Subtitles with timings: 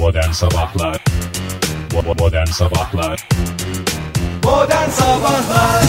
[0.00, 1.04] Modern Sabahlar.
[2.18, 3.28] Modern Sabahlar.
[4.44, 5.84] Modern Sabahlar.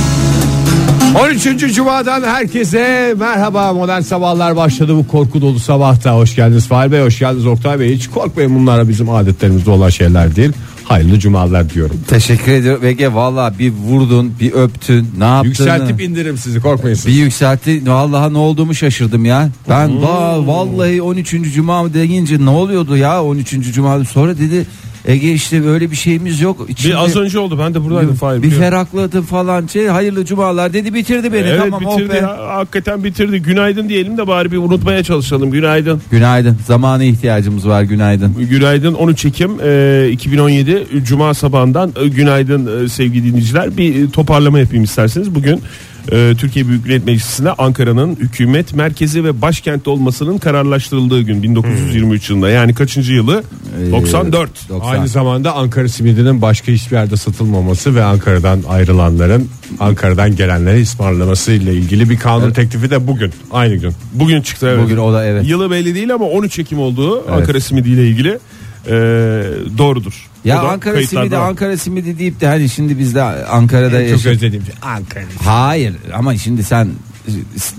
[1.32, 1.76] 13.
[1.76, 3.74] Cuma'dan herkese merhaba.
[3.74, 6.16] Modern sabahlar başladı bu korku dolu sabahta.
[6.16, 7.96] Hoş geldiniz Fahir Bey hoş geldiniz Oktay Bey.
[7.96, 10.52] Hiç korkmayın bunlara bizim adetlerimizde olan şeyler değil
[10.92, 16.38] hayırlı cumalar diyorum Teşekkür ediyorum Ege valla bir vurdun bir öptün ne yaptın yükseltip indirim
[16.38, 17.08] sizi korkmayın siz.
[17.08, 21.32] bir yükseltti vallahi ne olduğumu şaşırdım ya ben daha vallahi 13.
[21.56, 23.74] cuma deyince ne oluyordu ya 13.
[23.74, 24.66] cuma sonra dedi
[25.06, 28.44] Ege işte böyle bir şeyimiz yok İçinde Bir az önce oldu ben de buradaydım Fahir.
[28.44, 32.18] bir ferahladım falan şey hayırlı cumalar dedi bitirdi beni Evet tamam oh bitirdi be.
[32.18, 33.42] ya hakikaten bitirdi.
[33.42, 35.52] Günaydın diyelim de bari bir unutmaya çalışalım.
[35.52, 36.02] Günaydın.
[36.12, 42.90] Günaydın zamana ihtiyacımız var günaydın Günaydın 13 Ekim e, 2017 Cuma sabahından e, günaydın e,
[42.90, 43.78] sevgili dinleyiciler.
[43.78, 45.36] Bir e, toparlama yapayım isterseniz.
[45.36, 45.62] Bugün
[46.12, 52.50] e, Türkiye Büyük Millet Meclisi'nde Ankara'nın hükümet merkezi ve başkent olmasının kararlaştırıldığı gün 1923 yılında.
[52.50, 53.44] Yani kaçıncı yılı?
[53.88, 54.70] Ee, 94.
[54.70, 54.90] 90.
[54.92, 61.74] Aynı zamanda Ankara simidinin başka hiçbir yerde satılmaması ve Ankara'dan ayrılanların Ankara'dan gelenlere ısmarlaması ile
[61.74, 63.92] ilgili bir kanun teklifi de bugün aynı gün.
[64.14, 64.84] Bugün çıktı evet.
[64.84, 65.48] Bugün o da evet.
[65.48, 68.40] Yılı belli değil ama 13 Ekim olduğu Ankara simidi ile ilgili
[68.88, 68.92] e,
[69.78, 70.28] doğrudur.
[70.46, 71.50] Ya Ankara simidi var.
[71.50, 75.24] Ankara simidi deyip de hani şimdi biz de Ankara'da Çok yaşa- özlediğim şey Ankara.
[75.46, 76.88] Hayır ama şimdi sen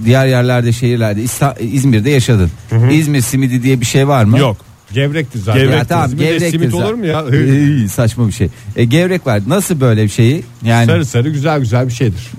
[0.04, 2.50] diğer yerlerde şehirlerde İsta- İzmir'de yaşadın.
[2.90, 4.38] İzmir simidi diye bir şey var mı?
[4.38, 4.56] Yok.
[4.94, 5.62] Gevrekti zaten.
[5.62, 7.24] Gevrek Ya tamam gevrektir simit olur mu ya?
[7.32, 8.48] Ey, saçma bir şey.
[8.76, 9.40] E, gevrek var.
[9.46, 10.44] Nasıl böyle bir şeyi?
[10.64, 12.30] Yani sarı sarı güzel güzel bir şeydir.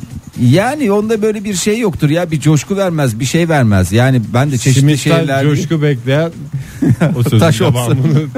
[0.42, 2.32] yani onda böyle bir şey yoktur ya.
[2.32, 3.92] Bir coşku vermez, bir şey vermez.
[3.92, 6.32] Yani ben de çeşitli Simitten şeyler coşku bekleyen
[7.16, 8.00] o sözün Taş olsun.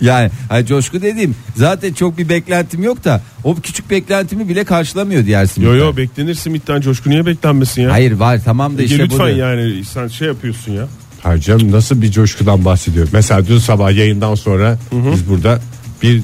[0.00, 5.26] yani hani coşku dediğim zaten çok bir beklentim yok da o küçük beklentimi bile karşılamıyor
[5.26, 5.74] diğer simitler.
[5.74, 7.92] Yo yo beklenir simitten coşku niye beklenmesin ya?
[7.92, 9.38] Hayır var tamam da Ege, işte lütfen bu.
[9.38, 10.88] yani sen şey yapıyorsun ya.
[11.22, 13.08] Hayır canım nasıl bir coşkudan bahsediyor.
[13.12, 15.60] Mesela dün sabah yayından sonra biz burada
[16.02, 16.22] bir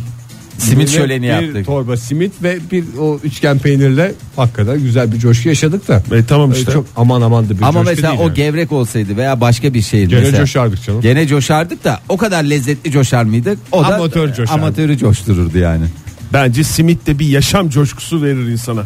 [0.58, 1.66] Simit şöleni bir yaptık.
[1.66, 6.02] torba simit ve bir o üçgen peynirle hakikaten güzel bir coşku yaşadık da.
[6.16, 6.72] E, tamam işte.
[6.72, 8.34] Çok aman aman da bir Ama coşku mesela değil o yani.
[8.34, 10.38] gevrek olsaydı veya başka bir şeydi Gene mesela.
[10.38, 11.00] coşardık canım.
[11.00, 13.58] Gene coşardık da o kadar lezzetli coşar mıydık?
[13.72, 14.50] O da Amatör coşardı.
[14.52, 15.84] amatörü coştururdu yani.
[16.32, 18.82] Bence simit de bir yaşam coşkusu verir insana.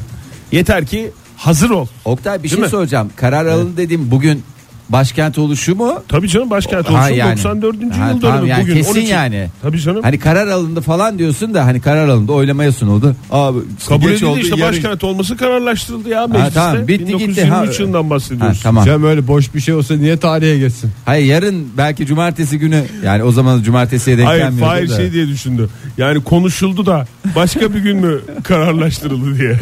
[0.53, 1.87] Yeter ki hazır ol.
[2.05, 2.69] Oktay bir Değil şey mi?
[2.69, 3.11] soracağım.
[3.17, 4.43] Karar alın dedim bugün
[4.89, 5.95] başkent oluşu mu?
[6.09, 7.31] Tabii canım başkent Ha, olsun yani.
[7.37, 7.77] 94.
[7.77, 8.75] Ha, yıl tamam dönümü yani bugün.
[8.75, 9.49] kesin 13 yani.
[9.63, 10.03] Tabii canım.
[10.03, 13.17] Hani karar alındı falan diyorsun da hani karar alındı oylamaya sunuldu.
[13.31, 16.55] Abi Kabul geç edildi oldu, işte yarın- başkent olması kararlaştırıldı ya mecliste.
[16.55, 17.19] tamam, bitti gitti.
[17.19, 18.61] 1923 Ha, yılından Ha, bahsediyoruz.
[18.63, 18.85] tamam.
[18.85, 20.91] Canım öyle boş bir şey olsa niye tarihe geçsin?
[21.05, 24.97] Hayır yarın belki cumartesi günü yani o zaman cumartesiye denk Hayır gelmiyordu Fahir da.
[24.97, 25.69] şey diye düşündü.
[25.99, 27.07] Yani konuşuldu da
[27.37, 29.59] başka bir gün mü kararlaştırıldı diye.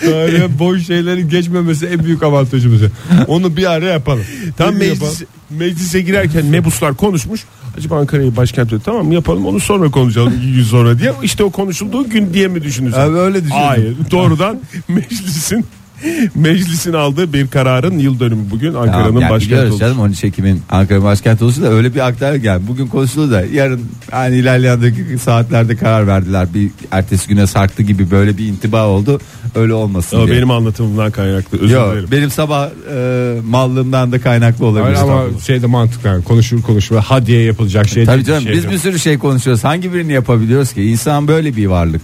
[0.00, 2.80] Tarihe boş şeylerin geçmemesi en büyük avantajımız.
[3.26, 4.24] Onu bir ara yapalım.
[4.56, 7.44] Tam meclis, meclise girerken mebuslar konuşmuş.
[7.78, 8.80] Acaba Ankara'yı başkent diyor.
[8.84, 11.12] Tamam yapalım onu sonra konuşalım iki gün sonra diye.
[11.22, 13.00] İşte o konuşulduğu gün diye mi düşünürsün?
[13.00, 13.58] Abi öyle düşündüm.
[13.62, 15.66] Hayır doğrudan meclisin
[16.34, 19.78] meclisin aldığı bir kararın yıl dönümü bugün Ankara'nın Tamam, yani başkenti oluşu.
[19.78, 22.60] canım 13 Ekim'in Ankara başkenti oluşu da öyle bir aktar gel.
[22.68, 23.80] Bugün konuşuldu da yarın
[24.10, 24.82] hani ilerleyen
[25.22, 26.48] saatlerde karar verdiler.
[26.54, 29.20] Bir ertesi güne sarktı gibi böyle bir intiba oldu.
[29.54, 30.36] Öyle olmasın Ama diye.
[30.36, 32.08] benim anlatımımdan kaynaklı özür Yok, dilerim.
[32.12, 34.96] benim sabah e, mallığımdan da kaynaklı olabilir.
[34.96, 38.64] Hayır ama şeyde mantıklı yani konuşur konuşur ha diye yapılacak şey Tabii canım Şey biz
[38.64, 38.72] yok.
[38.72, 39.64] bir sürü şey konuşuyoruz.
[39.64, 40.82] Hangi birini yapabiliyoruz ki?
[40.82, 42.02] İnsan böyle bir varlık.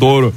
[0.00, 0.32] Doğru.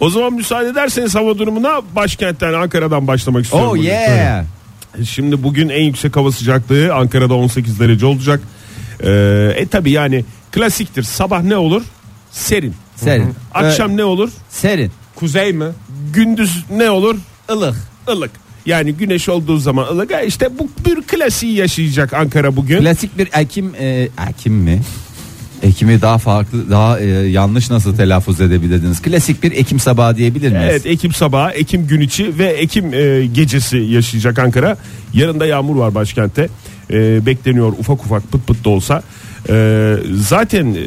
[0.00, 3.68] O zaman müsaade ederseniz hava durumuna başkentten Ankara'dan başlamak istiyorum.
[3.68, 3.82] Oh bugün.
[3.82, 4.44] yeah.
[5.04, 8.40] Şimdi bugün en yüksek hava sıcaklığı Ankara'da 18 derece olacak.
[9.00, 11.02] Ee, e tabi yani klasiktir.
[11.02, 11.82] Sabah ne olur?
[12.30, 12.74] Serin.
[12.96, 13.34] Serin.
[13.54, 14.30] Akşam ne olur?
[14.48, 14.92] Serin.
[15.14, 15.66] Kuzey mi?
[16.12, 17.16] Gündüz ne olur?
[17.50, 17.76] ılık.
[18.08, 18.30] Ilık.
[18.66, 20.10] Yani güneş olduğu zaman ılık.
[20.26, 22.80] İşte bu bir klasiği yaşayacak Ankara bugün.
[22.80, 24.82] Klasik bir Ekim e, Ekim mi?
[25.66, 29.02] Ekim'i daha farklı, daha e, yanlış nasıl telaffuz edebilirdiniz?
[29.02, 30.68] Klasik bir Ekim sabahı diyebilir miyiz?
[30.70, 34.76] Evet Ekim sabahı, Ekim gün içi ve Ekim e, gecesi yaşayacak Ankara.
[35.14, 36.48] Yarın da yağmur var başkentte.
[36.90, 39.02] E, bekleniyor ufak ufak pıt pıt da olsa.
[39.48, 40.84] E, zaten e,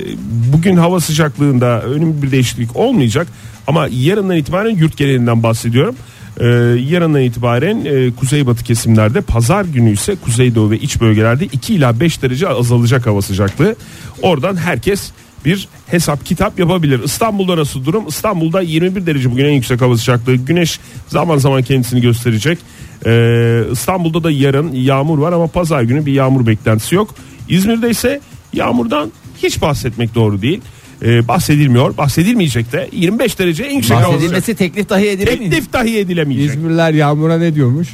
[0.54, 3.28] bugün hava sıcaklığında önemli bir değişiklik olmayacak.
[3.68, 5.96] Ama yarından itibaren yurt genelinden bahsediyorum.
[6.40, 6.46] E,
[6.90, 12.22] yarından itibaren e, kuzeybatı kesimlerde pazar günü ise kuzeydoğu ve iç bölgelerde 2 ila 5
[12.22, 13.76] derece azalacak hava sıcaklığı.
[14.22, 15.12] Oradan herkes
[15.46, 17.04] bir hesap kitap yapabilir.
[17.04, 18.08] İstanbul'da nasıl durum?
[18.08, 20.36] İstanbul'da 21 derece bugün en yüksek hava sıcaklığı.
[20.36, 22.60] Güneş zaman zaman kendisini gösterecek.
[23.06, 27.16] Ee, İstanbul'da da yarın yağmur var ama pazar günü bir yağmur beklentisi yok.
[27.50, 28.22] İzmir'de ise
[28.54, 29.12] yağmurdan
[29.44, 30.62] hiç bahsetmek doğru değil.
[31.04, 31.98] Ee, bahsedilmiyor.
[31.98, 34.16] Bahsedilmeyecek de 25 derece en yüksek hava sıcaklığı.
[34.16, 35.52] Bahsedilmesi teklif dahi edilemeyiz.
[35.52, 36.50] Teklif dahi edilemeyecek.
[36.50, 37.88] İzmirliler yağmura ne diyormuş?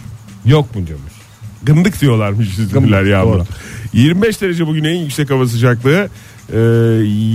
[0.46, 1.14] Yok mu diyormuş.
[1.64, 3.44] Gındık diyorlarmış İzmirliler yağmura.
[3.94, 6.10] 25 derece bugün en yüksek hava sıcaklığı.
[6.54, 6.58] Ee,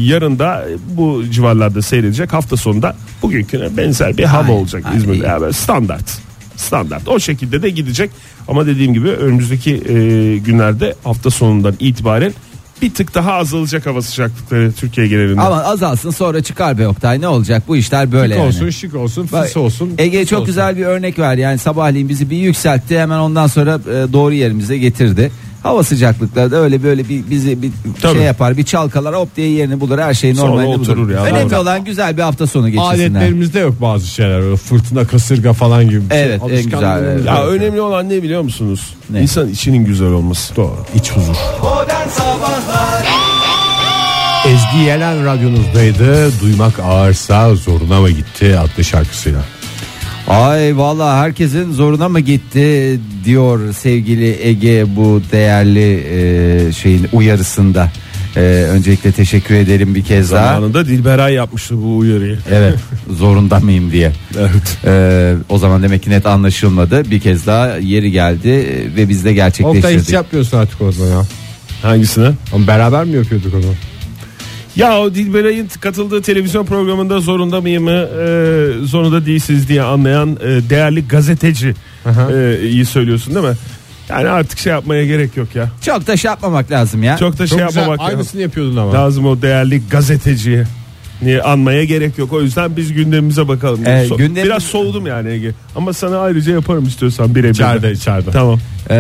[0.05, 4.85] yarın da bu civarlarda seyredecek hafta sonunda bugünküne benzer bir hava olacak.
[4.97, 6.21] İzmir'de yani standart
[6.61, 8.11] standart o şekilde de gidecek
[8.49, 12.33] ama dediğim gibi önümüzdeki e, günlerde hafta sonundan itibaren
[12.83, 15.41] bir tık daha azalacak hava sıcaklıkları Türkiye genelinde.
[15.41, 18.49] Ama azalsın sonra çıkar be Oktay ne olacak bu işler böyle Şık yani.
[18.49, 19.91] olsun şık olsun fıs olsun.
[19.99, 20.47] Ege çok olsun.
[20.47, 24.79] güzel bir örnek ver yani sabahleyin bizi bir yükseltti hemen ondan sonra e, doğru yerimize
[24.79, 25.31] getirdi.
[25.63, 27.71] Hava sıcaklıkları da öyle böyle bir bizi bir
[28.03, 28.15] Tabii.
[28.15, 31.11] şey yapar bir çalkalar hop diye yerini bulur her şey Sonra normalde oturur bulur.
[31.11, 32.95] ya, Önemli olan güzel bir hafta sonu geçirsinler.
[32.95, 36.05] Adetlerimizde yok bazı şeyler öyle fırtına kasırga falan gibi.
[36.05, 36.25] bir şey.
[36.25, 37.27] Evet, en güzel, evet.
[37.27, 38.95] Ya önemli olan ne biliyor musunuz?
[39.11, 39.23] Ne?
[39.23, 40.57] İnsan içinin güzel olması.
[40.57, 40.77] Doğru.
[40.95, 41.37] İç huzur.
[44.47, 46.41] Ezgi Yelen radyonuzdaydı.
[46.41, 49.41] Duymak ağırsa zoruna mı gitti adlı şarkısıyla.
[50.31, 57.93] Ay vallahi herkesin zoruna mı gitti diyor sevgili Ege bu değerli e, şeyin uyarısında.
[58.37, 60.47] E, öncelikle teşekkür ederim bir kez daha.
[60.47, 62.39] Zamanında Dilberay yapmıştı bu uyarıyı.
[62.51, 62.75] Evet
[63.19, 64.13] zorunda mıyım diye.
[64.39, 64.79] Evet.
[64.85, 67.11] E, o zaman demek ki net anlaşılmadı.
[67.11, 68.67] Bir kez daha yeri geldi
[68.97, 70.13] ve biz de Oktay hiç gerçekleştirdik.
[70.13, 71.27] yapmıyorsun artık o zaman ya.
[71.83, 72.31] Hangisine?
[72.53, 73.75] Ama beraber mi yapıyorduk onu?
[74.81, 81.09] Ya o Dilberay'ın katıldığı televizyon programında zorunda mıyımı e, zorunda değilsiniz diye anlayan e, değerli
[81.09, 81.75] gazeteci
[82.07, 82.33] Aha.
[82.33, 83.55] e, iyi söylüyorsun değil mi?
[84.09, 85.69] Yani artık şey yapmaya gerek yok ya.
[85.83, 87.17] Çok da şey yapmamak lazım ya.
[87.19, 87.81] Çok da Çok şey güzel.
[87.81, 88.17] yapmamak lazım.
[88.17, 88.93] Aynısını yapıyordun ama.
[88.93, 90.65] lazım o değerli gazeteciye.
[91.23, 92.33] Niye anmaya gerek yok.
[92.33, 93.87] O yüzden biz gündemimize bakalım.
[93.87, 95.51] Ee, So- gündem- Biraz soğudum yani Ege.
[95.77, 97.45] Ama sana ayrıca yaparım istiyorsan birebir.
[97.49, 97.51] de.
[97.51, 98.31] İçeride içeride.
[98.31, 98.59] Tamam.
[98.91, 98.95] E,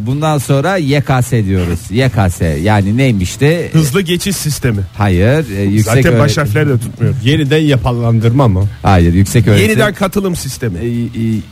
[0.00, 1.78] bundan sonra YKS diyoruz.
[1.90, 3.68] YKS yani neymiş de?
[3.72, 4.80] Hızlı geçiş sistemi.
[4.98, 7.14] Hayır, e, yüksek Zaten baş harfleri de tutmuyor.
[7.24, 8.64] Yeniden yapılandırma mı?
[8.82, 9.68] Hayır, yüksek öğretim.
[9.68, 10.78] Yeniden katılım sistemi.
[10.78, 11.10] E, e,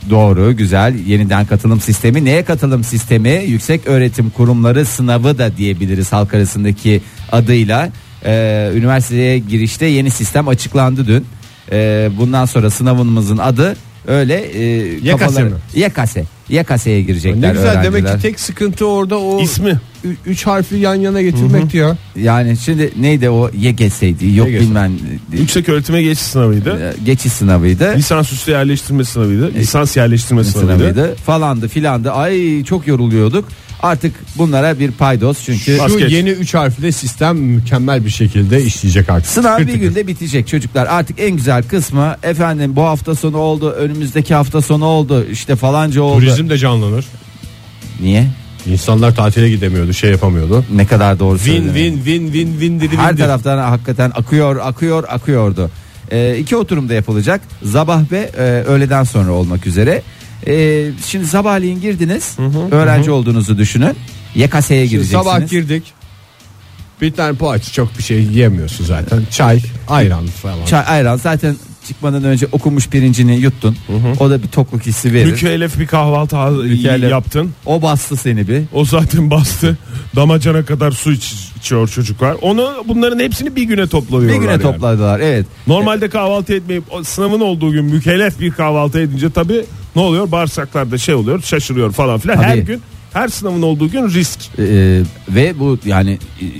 [0.09, 6.33] doğru güzel yeniden katılım sistemi neye katılım sistemi yüksek öğretim kurumları sınavı da diyebiliriz halk
[6.33, 7.89] arasındaki adıyla
[8.25, 11.25] Ee, üniversiteye girişte yeni sistem açıklandı dün
[11.71, 13.75] Ee, bundan sonra sınavımızın adı
[14.07, 14.63] öyle e,
[14.97, 15.51] YKS kafaları- mi?
[15.75, 16.15] YKS
[16.49, 17.83] YKS'ye girecekler Ne güzel öğrenciler.
[17.83, 19.79] demek ki tek sıkıntı orada o İsmi.
[20.05, 21.97] ü- üç harfi yan yana getirmekti ya.
[22.15, 24.61] yani şimdi neydi o YGS'ydi yok YGS.
[24.61, 24.91] bilmem
[25.31, 26.69] Yüksek öğretime geçiş sınavıydı.
[26.99, 29.53] e, geçiş sınavıydı Lisansüstü yerleştirme sınavıydı.
[29.53, 30.77] Lisans yerleştirme sınavıydı.
[30.93, 33.47] sınavıydı falandı filandı ay çok yoruluyorduk
[33.83, 36.11] artık bunlara bir paydos çünkü Şu geç.
[36.11, 39.27] yeni üç harfli sistem mükemmel bir şekilde işleyecek artık.
[39.31, 40.87] Sınav bir günde bitecek çocuklar.
[40.87, 46.01] Artık en güzel kısmı efendim bu hafta sonu oldu, önümüzdeki hafta sonu oldu, işte falanca
[46.01, 46.19] oldu.
[46.19, 47.05] Turizm de canlanır.
[48.01, 48.27] Niye?
[48.65, 50.65] İnsanlar tatile gidemiyordu, şey yapamıyordu.
[50.75, 51.75] Ne kadar doğru Win söylüyorsun.
[51.75, 52.97] win win win win dedi.
[52.97, 53.21] Her win dedi.
[53.27, 55.69] taraftan hakikaten akıyor, akıyor, akıyordu.
[56.11, 57.41] Ee, iki oturumda yapılacak.
[57.71, 60.01] Sabah ve e, öğleden sonra olmak üzere.
[60.47, 62.37] Ee, şimdi sabahleyin girdiniz.
[62.71, 63.95] öğrenci olduğunuzu düşünün.
[64.35, 65.23] YKS'ye Şimdi gireceksiniz.
[65.23, 65.83] sabah girdik.
[67.01, 69.21] Bir tane poğaça çok bir şey yiyemiyorsun zaten.
[69.31, 70.65] Çay, ayran falan.
[70.65, 71.55] Çay, ayran zaten
[71.87, 73.77] çıkmadan önce okunmuş pirincini yuttun.
[74.19, 75.25] O da bir tokluk hissi verir.
[75.31, 77.11] Mükellef bir kahvaltı Mükellef.
[77.11, 77.51] yaptın.
[77.65, 78.61] O bastı seni bir.
[78.73, 79.77] O zaten bastı.
[80.15, 82.35] Damacana kadar su iç, içiyor çocuklar.
[82.41, 84.35] Onu bunların hepsini bir güne toplanıyorlar.
[84.35, 84.61] Bir güne yani.
[84.61, 85.45] topladılar evet.
[85.67, 90.31] Normalde kahvaltı etmeyip sınavın olduğu gün mükellef bir kahvaltı edince tabii ne oluyor?
[90.31, 92.37] Bağırsaklarda şey oluyor, şaşırıyor falan filan.
[92.37, 92.65] Her Tabii.
[92.65, 92.81] gün
[93.13, 94.39] her sınavın olduğu gün risk.
[94.59, 96.17] Ee, ve bu yani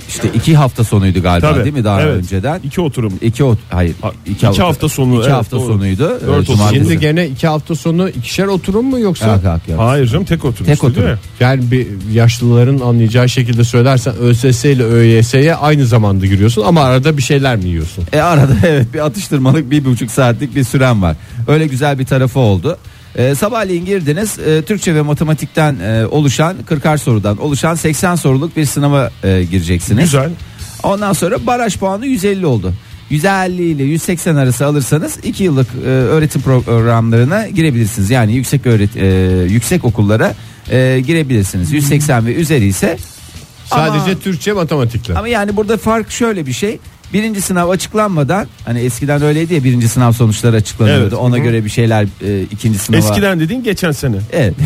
[0.08, 1.64] işte iki hafta sonuydu galiba Tabii.
[1.64, 2.12] değil mi daha Evet.
[2.12, 2.60] önceden?
[2.64, 3.12] İki oturum.
[3.22, 5.66] İki ot hayır Ha, iki, iki hafta sonu, iki evet, hafta doğru.
[5.72, 6.02] sonuydu.
[6.08, 6.58] Dört Ee, oturum.
[6.72, 9.26] Şimdi gene iki hafta sonu ikişer oturum mu yoksa?
[9.26, 9.80] Yok, yok, yok.
[9.80, 10.66] Hayır canım tek oturum.
[10.66, 11.10] Tek işte, değil oturum.
[11.12, 11.18] mi?
[11.40, 17.22] Yani bir yaşlıların anlayacağı şekilde söylersen ÖSS ile ÖYS'ye aynı zamanda giriyorsun ama arada bir
[17.22, 18.04] şeyler mi yiyorsun?
[18.12, 21.16] E arada evet bir atıştırmalık bir buçuk saatlik bir süren var.
[21.48, 22.78] Öyle güzel bir tarafı oldu.
[23.16, 28.64] Ee, sabahleyin girdiniz e, Türkçe ve matematikten e, oluşan 40'ar sorudan oluşan 80 soruluk bir
[28.64, 30.04] sınava e, gireceksiniz.
[30.04, 30.30] Güzel.
[30.82, 32.74] Ondan sonra baraj puanı 150 oldu.
[33.10, 38.10] 150 ile 180 arası alırsanız 2 yıllık e, öğretim programlarına girebilirsiniz.
[38.10, 39.06] Yani yüksek öğret e,
[39.52, 40.34] yüksek okullara
[40.70, 41.72] e, girebilirsiniz.
[41.72, 42.98] 180 ve üzeri ise
[43.66, 45.14] Sadece ama, Türkçe matematikle.
[45.14, 46.78] ama yani burada fark şöyle bir şey.
[47.14, 51.02] Birinci sınav açıklanmadan hani eskiden öyleydi ya birinci sınav sonuçları açıklanıyordu.
[51.02, 51.12] Evet.
[51.12, 51.44] Ona Hı hı.
[51.44, 52.98] göre bir şeyler e, ikinci sınava.
[52.98, 54.16] Eskiden dediğin geçen sene.
[54.32, 54.54] Evet.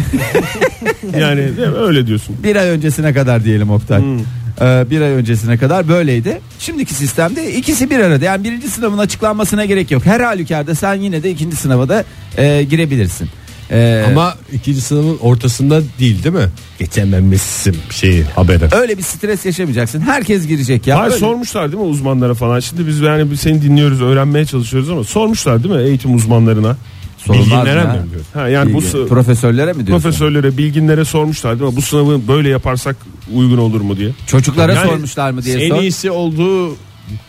[1.18, 1.74] Yani değil mi?
[1.76, 2.36] öyle diyorsun.
[2.42, 4.00] bir ay öncesine kadar diyelim Oktay.
[4.00, 4.18] Hmm.
[4.60, 6.40] Ee, bir ay öncesine kadar böyleydi.
[6.58, 8.24] Şimdiki sistemde ikisi bir arada.
[8.24, 10.06] Yani birinci sınavın açıklanmasına gerek yok.
[10.06, 12.04] Her halükarda sen yine de ikinci sınava da
[12.36, 13.28] e, girebilirsin.
[13.70, 16.48] Ee, Ama ikinci sınavın ortasında değil değil mi?
[16.78, 18.64] Geçememişsin şeyi haberi.
[18.74, 20.00] öyle bir stres yaşamayacaksın.
[20.00, 20.98] Herkes girecek ya.
[20.98, 22.60] Hayır Öyle- sormuşlar değil mi uzmanlara falan.
[22.60, 26.76] Şimdi biz yani seni dinliyoruz, öğrenmeye çalışıyoruz ama sormuşlar değil mi eğitim uzmanlarına?
[27.18, 28.02] Sorulmaz Bilginlere mı ya?
[28.02, 28.08] mi?
[28.34, 30.02] Ha, yani bu sı- profesörlere mi diyorsun?
[30.10, 31.76] profesörlere, bilginlere sormuşlar değil mi?
[31.76, 32.96] Bu sınavı böyle yaparsak
[33.34, 34.10] uygun olur mu diye.
[34.26, 35.80] Çocuklara Yani sormuşlar mı diye En sor.
[35.82, 36.76] iyisi olduğu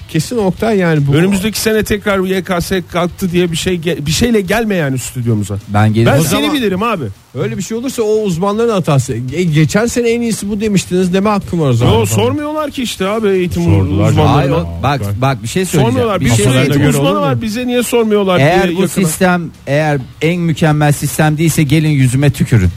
[0.10, 1.14] kesin Oktay yani bu.
[1.14, 5.58] Önümüzdeki sene tekrar YKS kalktı diye bir şey bir şeyle gelme yani stüdyomuza.
[5.68, 7.06] Ben gelip Ben seni bilirim abi.
[7.36, 9.14] Öyle bir şey olursa o uzmanların hatası.
[9.34, 11.94] E, geçen sene en iyisi bu demiştiniz deme hakkım var o zaman.
[11.94, 14.02] Yo sormuyorlar ki işte abi eğitim Sordular.
[14.04, 14.56] Hayır, uzmanlarına.
[14.56, 15.88] o- bak bak bir şey söyleyeceğim.
[15.94, 16.20] Sormuyorlar.
[16.22, 17.42] Bir Bir şey Kafalarına eğitim uzmanı var.
[17.42, 19.06] Bize niye sormuyorlar Eğer diye bu yakına.
[19.08, 22.70] sistem eğer en mükemmel sistem değilse gelin yüzüme tükürün.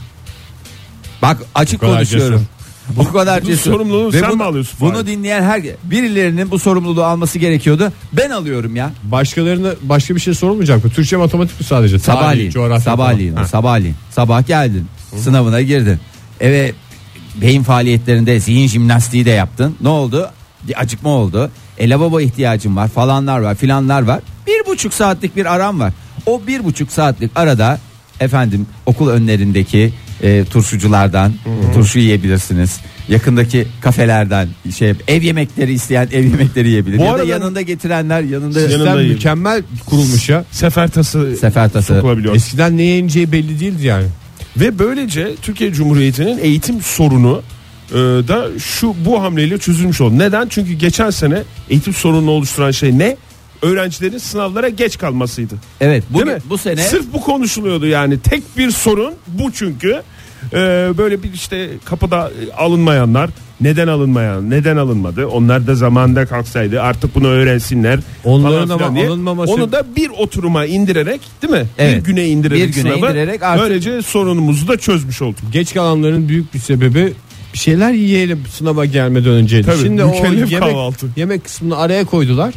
[1.21, 2.45] Bak açık konuşuyorum.
[2.89, 3.71] Bu kadar cesur.
[3.71, 5.05] sorumluluğu Ve sen bunu- mi alıyorsun Bunu Fahir?
[5.07, 7.91] dinleyen her birilerinin bu sorumluluğu alması gerekiyordu.
[8.13, 8.91] Ben alıyorum ya.
[9.03, 10.89] Başkalarına başka bir şey sorulmayacak mı?
[10.91, 11.99] Türkçe matematik mi sadece?
[11.99, 12.51] Tarih, Sabahleyin.
[12.51, 13.33] coğrafya Sabahleyin.
[13.35, 13.45] falan.
[13.45, 13.95] Sabahleyin.
[14.09, 14.87] Sabah geldin.
[15.17, 15.99] Sınavına girdin.
[16.39, 16.71] Eve
[17.41, 19.75] beyin faaliyetlerinde zihin jimnastiği de yaptın.
[19.81, 20.29] Ne oldu?
[20.67, 21.51] Bir acıkma oldu.
[21.77, 24.19] E lavabo ihtiyacın var falanlar var filanlar var.
[24.47, 25.93] Bir buçuk saatlik bir aram var.
[26.25, 27.79] O bir buçuk saatlik arada
[28.19, 31.33] efendim okul önlerindeki e, turşuculardan
[31.73, 32.79] turşu yiyebilirsiniz.
[33.09, 36.97] Yakındaki kafelerden şey ev yemekleri isteyen ev yemekleri yiyebilir.
[36.97, 40.45] Bu ya da arada- yanında getirenler yanında Sistem mükemmel kurulmuş ya.
[40.51, 41.95] Sefer tası sefer tası.
[41.95, 42.35] sokulabiliyor.
[42.35, 44.05] Eskiden neye ineceği belli değildi yani.
[44.57, 47.41] Ve böylece Türkiye Cumhuriyeti'nin eğitim sorunu
[47.91, 47.95] e,
[48.27, 50.19] da şu bu hamleyle çözülmüş oldu.
[50.19, 50.47] Neden?
[50.49, 51.39] Çünkü geçen sene
[51.69, 53.17] eğitim sorununu oluşturan şey ne?
[53.63, 55.53] Öğrencilerin sınavlara geç kalmasıydı.
[55.81, 56.41] Evet bu, Değil mi?
[56.49, 58.19] bu sene Sırf bu konuşuluyordu yani.
[58.19, 60.01] Tek bir sorun bu çünkü.
[60.53, 60.57] Ee,
[60.97, 63.29] böyle bir işte kapıda e, alınmayanlar
[63.61, 69.07] neden alınmayan neden alınmadı onlar da zamanda kalksaydı artık bunu öğrensinler Onların falan ama diye.
[69.09, 71.97] alınmaması- onu da bir oturuma indirerek değil mi Evet.
[71.97, 76.29] bir güne indirerek Bir güne sınavı, indirerek artık- böylece sorunumuzu da çözmüş olduk Geç kalanların
[76.29, 77.13] büyük bir sebebi
[77.53, 79.65] bir şeyler yiyelim sınava gelmeden önceydi.
[79.67, 81.07] Tabii, Şimdi o yemek, kahvaltı.
[81.15, 82.53] yemek kısmını araya koydular.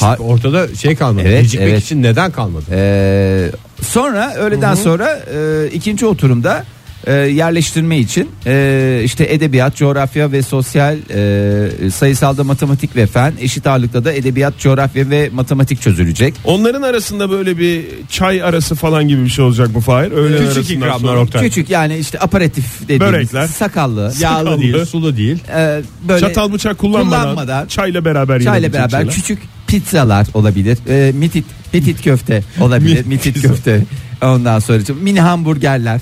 [0.00, 1.24] Ha- ortada şey kalmadı.
[1.28, 1.82] Evet, Gecikmek evet.
[1.82, 2.64] için neden kalmadı?
[2.70, 3.50] Ee,
[3.82, 6.64] sonra öğleden sonra e, ikinci oturumda
[7.06, 13.66] e, yerleştirme için e, işte edebiyat, coğrafya ve sosyal e, sayısalda matematik ve fen eşit
[13.66, 16.34] ağırlıkta da edebiyat, coğrafya ve matematik çözülecek.
[16.44, 20.70] onların arasında böyle bir çay arası falan gibi bir şey olacak mı Fahir öğlen Küçük
[20.70, 21.20] ikramlar sonra.
[21.20, 21.42] Oktay.
[21.42, 23.46] Küçük yani işte aperatif dediğimiz Börekler.
[23.46, 25.38] sakallı, Yağlı değil, sulu değil.
[25.56, 29.14] e, böyle çatal bıçak kullanmadan, kullanmadan çayla beraber çayla beraber şeyler.
[29.14, 29.38] küçük
[29.80, 30.78] pizzalar olabilir.
[30.88, 33.06] E, mitit mitit köfte olabilir.
[33.06, 33.82] mitit köfte.
[34.22, 36.00] Ondan sonra mini hamburgerler.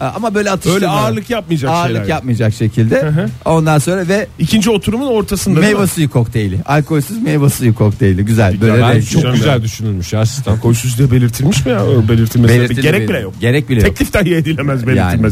[0.00, 0.74] E, Ama böyle atıştırma.
[0.74, 2.08] Öyle ağırlık yapmayacak ağırlık şeyler.
[2.08, 3.02] yapmayacak şekilde.
[3.02, 3.28] hı.
[3.44, 6.58] Ondan sonra ve İkinci oturumun ortasında meyve suyu kokteyli.
[6.66, 8.24] Alkolsüz meyve suyu kokteyli.
[8.24, 8.60] Güzel.
[8.60, 9.00] Böyle Ben.
[9.00, 10.54] Çok Güzel güzel düşünülmüş ya sistem.
[10.54, 12.08] Alkolsüz diye belirtilmiş mi ya?
[12.08, 12.54] Belirtilmesi.
[12.54, 13.34] Belirtili Gerek bile yok.
[13.40, 13.88] Gerek bile yok.
[13.88, 15.30] Teklif dahi edilemez Yani.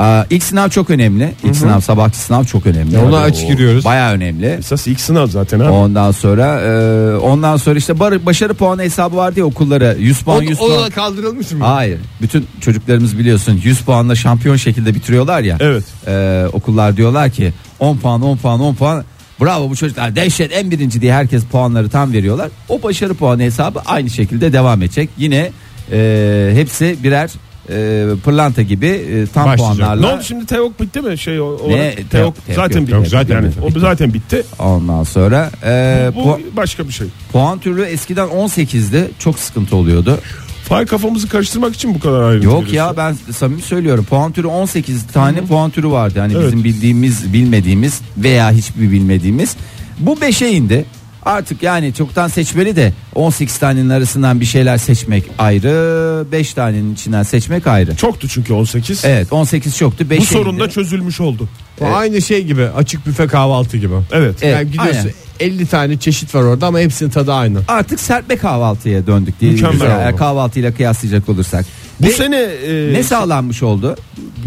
[0.00, 1.34] Aa, ilk sınav çok önemli.
[1.44, 2.98] İlk sınav sabahçı sınav çok önemli.
[2.98, 3.84] Ona aç giriyoruz.
[3.84, 4.46] Bayağı önemli.
[4.46, 5.70] Esas ilk sınav zaten ha.
[5.72, 10.42] Ondan sonra e, ondan sonra işte bar- başarı puanı hesabı vardı ya okullara 100 puan
[10.42, 10.84] 100 O, o puan.
[10.84, 11.64] da kaldırılmış mı?
[11.64, 11.98] Hayır.
[12.22, 15.56] Bütün çocuklarımız biliyorsun 100 puanla şampiyon şekilde bitiriyorlar ya.
[15.60, 15.84] Evet.
[16.06, 19.04] Ee, okullar diyorlar ki 10 puan 10 puan 10 puan.
[19.40, 22.48] Bravo bu çocuklar dehşet en birinci diye herkes puanları tam veriyorlar.
[22.68, 25.10] O başarı puanı hesabı aynı şekilde devam edecek.
[25.18, 25.50] Yine
[25.92, 27.30] e, hepsi birer
[27.68, 29.76] e, pırlanta gibi e, tam Başlayacak.
[29.78, 30.06] puanlarla.
[30.08, 31.18] Ne oldu şimdi Teok bitti mi?
[31.18, 31.94] Şey o, Ne?
[31.94, 32.92] Teok, Teok- zaten bitti.
[32.92, 33.60] Yok, zaten yani, bitti.
[33.76, 34.42] O zaten bitti.
[34.58, 37.06] Ondan sonra e, bu pu- başka bir şey.
[37.32, 39.10] puan türlü eskiden 18'di.
[39.18, 40.18] Çok sıkıntı oluyordu.
[40.64, 44.04] Fay kafamızı karıştırmak için bu kadar ayrıntı Yok ya ben samimi söylüyorum.
[44.04, 46.20] Puan türü 18 tane puan türü vardı.
[46.20, 46.46] Hani Evet.
[46.46, 49.56] bizim bildiğimiz, bilmediğimiz veya hiçbir bilmediğimiz.
[49.98, 50.84] Bu 5'e indi.
[51.24, 57.22] Artık yani çoktan seçmeli de 18 tanenin arasından bir şeyler seçmek ayrı, 5 tanenin içinden
[57.22, 57.96] seçmek ayrı.
[57.96, 59.04] Çoktu çünkü 18.
[59.04, 61.48] Evet 18 çoktu 5'e bu sorun da çözülmüş oldu.
[61.80, 63.94] Bu Aynı şey gibi açık büfe kahvaltı gibi.
[64.12, 64.34] Evet.
[64.42, 65.12] Evet, yani gidiyorsun aynen.
[65.40, 67.58] 50 tane çeşit var orada ama hepsinin tadı aynı.
[67.68, 69.50] Artık serpme kahvaltıya döndük diye.
[69.52, 70.00] Mükemmel Güzel, oldu.
[70.00, 71.66] eğer kahvaltıyla kıyaslayacak olursak.
[72.00, 73.96] Bu Ve sene e, ne sağlanmış oldu?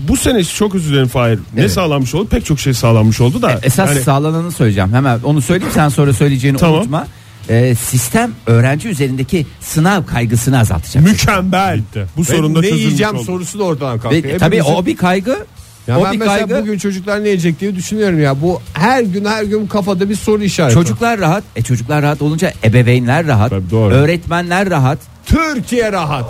[0.08, 1.36] bu sene çok özür dilerim Fahir.
[1.54, 1.72] Ne Evet.
[1.72, 2.28] sağlanmış oldu?
[2.28, 3.60] Pek çok şey sağlanmış oldu da.
[3.64, 4.94] Esas Yani sağlananı söyleyeceğim.
[4.94, 6.80] Hemen onu söyleyeyim sen sonra söyleyeceğini Tamam.
[6.80, 7.08] unutma.
[7.50, 11.04] Ee, sistem öğrenci üzerindeki sınav kaygısını azaltacak.
[11.04, 11.80] mükemmel.
[12.18, 13.24] Bu sorun da ne çözülmüş yiyeceğim oldu.
[13.24, 14.40] sorusu da ortadan Ve, kalkıyor.
[14.40, 15.46] tabii Hepimizin- o bir kaygı.
[15.88, 16.62] Ya o ben bir mesela kaygı.
[16.62, 18.42] bugün çocuklar ne yiyecek diye düşünüyorum ya.
[18.42, 20.74] Bu her gün her gün kafada bir soru işareti.
[20.74, 21.44] Çocuklar rahat.
[21.56, 23.50] E çocuklar rahat olunca ebeveynler rahat.
[23.50, 23.94] Tabii, doğru.
[23.94, 24.98] Öğretmenler rahat.
[25.26, 26.26] Türkiye rahat.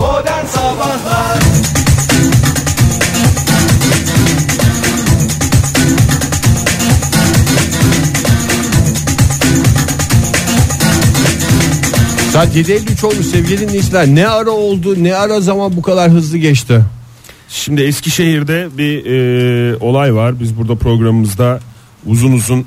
[0.00, 1.38] Modern Sabahlar
[12.32, 14.06] Saat 7.53 olmuş sevgili dinleyiciler.
[14.06, 16.80] Ne ara oldu ne ara zaman bu kadar hızlı geçti.
[17.54, 20.40] Şimdi Eskişehir'de bir e, olay var.
[20.40, 21.60] Biz burada programımızda
[22.06, 22.64] uzun uzun e,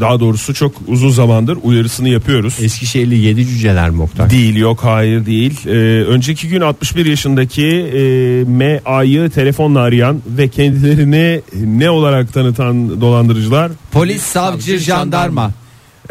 [0.00, 2.56] daha doğrusu çok uzun zamandır uyarısını yapıyoruz.
[2.60, 4.30] Eskişehirli yedi cüceler mi Oktay?
[4.30, 5.66] Değil yok hayır değil.
[5.66, 5.70] Ee,
[6.04, 8.00] önceki gün 61 yaşındaki e,
[8.44, 15.52] MA'yı telefonla arayan ve kendilerini ne olarak tanıtan dolandırıcılar Polis, savcı, jandarma.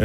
[0.00, 0.04] E,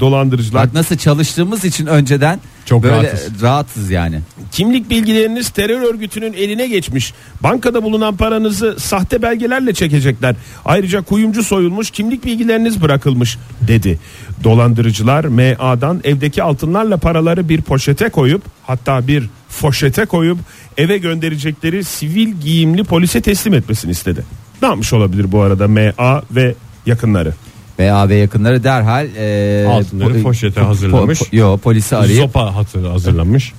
[0.00, 3.42] dolandırıcılar Bak nasıl çalıştığımız için önceden Çok böyle rahatız.
[3.42, 4.20] rahatız yani.
[4.52, 7.14] kimlik bilgileriniz terör örgütünün eline geçmiş.
[7.42, 10.36] Bankada bulunan paranızı sahte belgelerle çekecekler.
[10.64, 13.98] Ayrıca kuyumcu soyulmuş kimlik bilgileriniz bırakılmış dedi.
[14.44, 20.38] Dolandırıcılar MA'dan evdeki altınlarla paraları bir poşete koyup hatta bir foşete koyup
[20.76, 24.24] eve gönderecekleri sivil giyimli polise teslim etmesini istedi.
[24.62, 26.54] Ne yapmış olabilir bu arada MA ve
[26.86, 27.32] yakınları?
[27.78, 31.20] Veya ve yakınları derhal e, Altınları po- poşete po- hazırlamış.
[31.20, 33.52] po- yo polisi arayıp Zopa hatırı hazırlamış.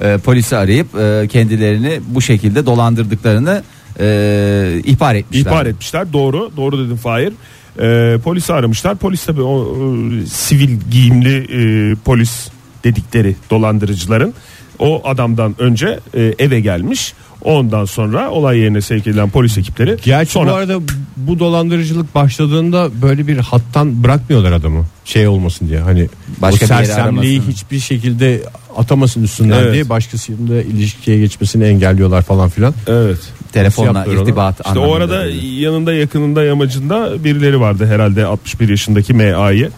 [0.00, 3.62] e, polisi arayıp e, kendilerini bu şekilde dolandırdıklarını
[4.00, 5.50] e, ihbar etmişler.
[5.50, 6.12] İhbar etmişler.
[6.12, 6.50] Doğru.
[6.56, 7.32] Doğru dedim Fahir.
[7.80, 8.96] Ee, polisi aramışlar.
[8.96, 12.48] Polis tabii o, o, sivil giyimli e, polis
[12.84, 14.34] dedikleri dolandırıcıların
[14.78, 17.14] o adamdan önce e, eve gelmiş.
[17.44, 20.78] Ondan sonra olay yerine sevk edilen polis ekipleri Gerçi sonra bu arada
[21.16, 24.86] bu dolandırıcılık başladığında böyle bir hattan bırakmıyorlar adamı.
[25.04, 26.08] Şey olmasın diye hani
[26.42, 28.42] Başka o sersemliği hiçbir şekilde
[28.76, 29.74] atamasın üstünden Evet.
[29.74, 32.74] diye başkasıyla ilişkiye geçmesini engelliyorlar falan filan.
[32.86, 33.18] evet.
[33.52, 34.14] Telefonla onu?
[34.22, 35.46] irtibat İşte o arada dedi.
[35.46, 39.70] yanında yakınında yamacında birileri vardı herhalde 61 yaşındaki MA'yı.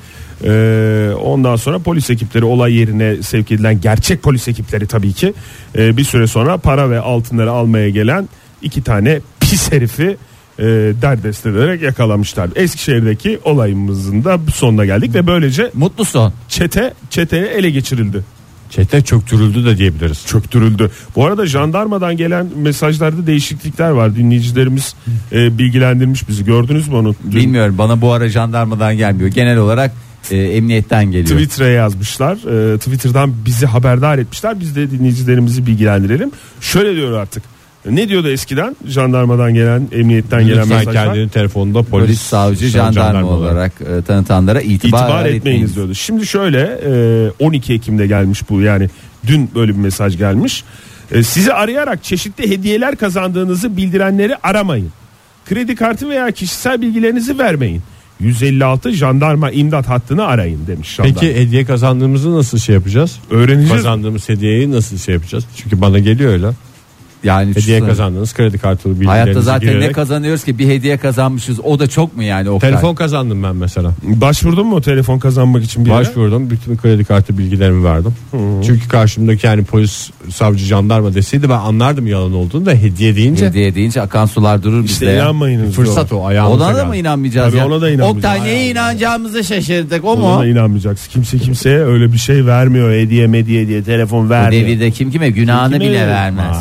[0.45, 5.35] Ee, ondan sonra polis ekipleri olay yerine sevk edilen gerçek polis ekipleri tabii ki
[5.79, 8.29] e, bir süre sonra para ve altınları almaya gelen
[8.63, 10.17] iki tane pis herifi
[10.59, 10.65] e,
[11.03, 12.51] derdest ederek yakalamışlar.
[12.57, 16.33] Eskişehir'deki olayımızın da sonuna geldik ve böylece Mutlu son.
[16.49, 18.25] çete çeteye ele geçirildi.
[18.71, 20.27] Çete çöktürüldü de diyebiliriz.
[20.27, 20.91] Çöktürüldü.
[21.17, 24.17] Bu arada jandarmadan gelen mesajlarda değişiklikler var.
[24.17, 24.95] Dinleyicilerimiz
[25.33, 26.45] e, bilgilendirmiş bizi.
[26.45, 27.15] Gördünüz mü onu?
[27.25, 29.29] Dün Bilmiyorum bana bu ara jandarmadan gelmiyor.
[29.29, 29.93] Genel olarak
[30.31, 31.41] e, emniyetten geliyor.
[31.41, 32.35] Twitter'a yazmışlar.
[32.75, 34.61] Ee, Twitter'dan bizi haberdar etmişler.
[34.61, 36.31] Biz de dinleyicilerimizi bilgilendirelim.
[36.61, 37.43] Şöyle diyor artık.
[37.91, 38.77] Ne diyordu eskiden?
[38.87, 41.05] Jandarmadan gelen, emniyetten gelen Lütfen mesajlar.
[41.07, 45.77] kendini telefonda polis, Polis, savcı, jandarma, olarak e, tanıtanlara itibar, İtibar etmeyiniz etmeyiniz.
[45.77, 45.95] diyordu.
[45.95, 46.81] Şimdi şöyle
[47.39, 48.89] e, 12 Ekim'de gelmiş bu yani
[49.27, 50.65] dün böyle bir mesaj gelmiş.
[51.13, 54.89] E, sizi arayarak çeşitli hediyeler kazandığınızı bildirenleri aramayın.
[55.49, 57.83] Kredi kartı veya kişisel bilgilerinizi vermeyin.
[58.23, 61.21] 156 jandarma imdat hattını arayın demiş jandarma.
[61.21, 63.19] Peki hediye kazandığımızı nasıl şey yapacağız?
[63.31, 63.73] öğreneceğiz.
[63.73, 65.45] Kazandığımız hediyeyi nasıl şey yapacağız?
[65.57, 66.47] Çünkü bana geliyor öyle.
[67.25, 69.95] Yani Hediye şu- kazandınız kredi kartı bilgilerinizi Hayatta zaten ne girerek.
[69.95, 71.61] kazanıyoruz ki bir hediye kazanmışız.
[71.61, 72.71] O da çok mu yani Oktay?
[72.71, 73.91] Telefon kazandım ben mesela.
[74.03, 76.01] Başvurdun mu telefon kazanmak için bir yere?
[76.01, 76.51] Başvurdum.
[76.51, 78.15] Bütün kredi kartı bilgilerimi verdim.
[78.67, 83.75] Çünkü karşımdaki yani polis, savcı, jandarma deseydi ben anlardım yalan olduğunu da hediye deyince Hediye
[83.75, 85.23] deyince akan sular durur İşte bizde ya.
[85.25, 85.75] inanmayınız.
[85.75, 87.67] fırsat o ayağımıza Ona da mı inanmayacağız Tabii ya?
[87.67, 88.17] ona da inanmayacağız.
[88.37, 90.41] Oktay neye inanacağımızı şaşırdık o Ona mu?
[90.43, 91.11] da inanmayacaksın.
[91.13, 92.93] Kimse kimseye öyle bir şey vermiyor.
[92.93, 94.63] Hediye mediye diye telefon Bu vermiyor.
[94.67, 96.57] devirde kim kime günahını Kime bile vermez.